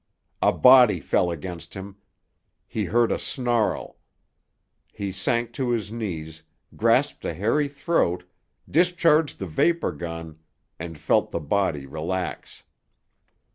A 0.41 0.51
body 0.51 0.99
fell 0.99 1.29
against 1.29 1.75
him; 1.75 1.97
he 2.65 2.85
heard 2.85 3.11
a 3.11 3.19
snarl. 3.19 3.99
He 4.91 5.11
sank 5.11 5.53
to 5.53 5.69
his 5.69 5.91
knees, 5.91 6.41
grasped 6.75 7.23
a 7.23 7.35
hairy 7.35 7.67
throat, 7.67 8.23
discharged 8.67 9.37
the 9.37 9.45
vapor 9.45 9.91
gun, 9.91 10.39
and 10.79 10.97
felt 10.97 11.29
the 11.29 11.39
body 11.39 11.85
relax. 11.85 12.63